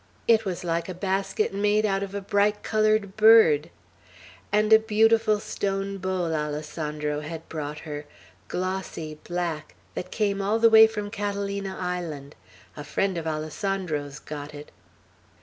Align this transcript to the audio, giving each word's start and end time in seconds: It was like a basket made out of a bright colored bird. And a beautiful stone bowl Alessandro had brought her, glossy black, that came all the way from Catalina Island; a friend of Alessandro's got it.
It 0.27 0.45
was 0.45 0.63
like 0.63 0.89
a 0.89 0.95
basket 0.95 1.53
made 1.53 1.85
out 1.85 2.01
of 2.01 2.15
a 2.15 2.21
bright 2.21 2.63
colored 2.63 3.15
bird. 3.15 3.69
And 4.51 4.73
a 4.73 4.79
beautiful 4.79 5.39
stone 5.39 5.99
bowl 5.99 6.33
Alessandro 6.33 7.19
had 7.19 7.47
brought 7.49 7.81
her, 7.81 8.05
glossy 8.47 9.19
black, 9.23 9.75
that 9.93 10.09
came 10.09 10.41
all 10.41 10.57
the 10.57 10.71
way 10.71 10.87
from 10.87 11.11
Catalina 11.11 11.77
Island; 11.79 12.33
a 12.75 12.83
friend 12.83 13.15
of 13.15 13.27
Alessandro's 13.27 14.17
got 14.17 14.55
it. 14.55 14.71